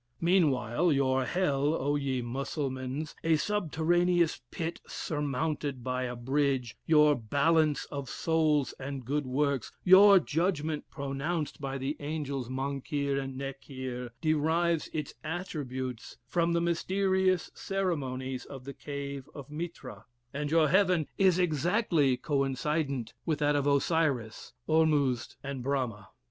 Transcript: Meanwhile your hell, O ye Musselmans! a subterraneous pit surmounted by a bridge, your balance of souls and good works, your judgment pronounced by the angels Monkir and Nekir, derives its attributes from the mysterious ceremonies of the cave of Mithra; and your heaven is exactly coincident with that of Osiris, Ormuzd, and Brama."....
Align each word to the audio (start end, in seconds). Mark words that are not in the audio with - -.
Meanwhile 0.19 0.93
your 0.93 1.25
hell, 1.25 1.75
O 1.75 1.95
ye 1.95 2.23
Musselmans! 2.23 3.13
a 3.23 3.35
subterraneous 3.35 4.41
pit 4.49 4.81
surmounted 4.87 5.83
by 5.83 6.05
a 6.05 6.15
bridge, 6.15 6.75
your 6.87 7.13
balance 7.13 7.85
of 7.91 8.09
souls 8.09 8.73
and 8.79 9.05
good 9.05 9.27
works, 9.27 9.71
your 9.83 10.17
judgment 10.19 10.85
pronounced 10.89 11.61
by 11.61 11.77
the 11.77 11.95
angels 11.99 12.49
Monkir 12.49 13.19
and 13.19 13.37
Nekir, 13.37 14.09
derives 14.21 14.89
its 14.91 15.13
attributes 15.23 16.17
from 16.27 16.53
the 16.53 16.61
mysterious 16.61 17.51
ceremonies 17.53 18.43
of 18.45 18.63
the 18.63 18.73
cave 18.73 19.29
of 19.35 19.51
Mithra; 19.51 20.05
and 20.33 20.49
your 20.49 20.67
heaven 20.69 21.05
is 21.19 21.37
exactly 21.37 22.17
coincident 22.17 23.13
with 23.23 23.37
that 23.37 23.55
of 23.55 23.67
Osiris, 23.67 24.53
Ormuzd, 24.67 25.35
and 25.43 25.61
Brama.".... 25.63 26.07